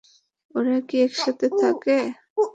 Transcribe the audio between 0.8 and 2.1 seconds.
কি একসাথে থাকে?